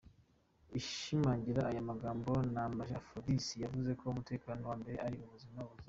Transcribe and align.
Ashimangira 0.77 1.61
aya 1.71 1.89
magambo 1.89 2.31
Nambaje 2.53 2.93
Aphrodice 2.97 3.53
yavuze 3.63 3.89
ko 3.99 4.03
umutekano 4.13 4.61
wa 4.69 4.75
mbere 4.81 4.97
ari 5.05 5.17
ubuzima 5.27 5.59
buzira 5.61 5.65
umuze. 5.67 5.79